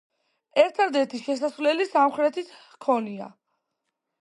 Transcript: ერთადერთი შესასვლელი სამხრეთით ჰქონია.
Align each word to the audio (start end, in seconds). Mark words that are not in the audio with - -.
ერთადერთი 0.61 1.19
შესასვლელი 1.25 1.87
სამხრეთით 1.91 2.51
ჰქონია. 2.73 3.31